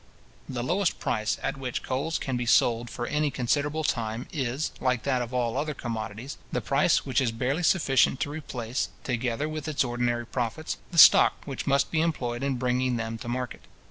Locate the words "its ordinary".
9.67-10.25